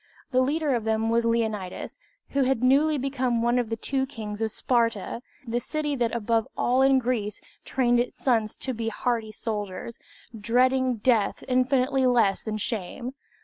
[0.31, 1.99] The leader of them was Leonidas,
[2.29, 6.47] who had newly become one of the two kings of Sparta, the city that above
[6.57, 9.99] all in Greece trained its sons to be hardy soldiers,
[10.35, 13.13] dreading death infinitely less than shame.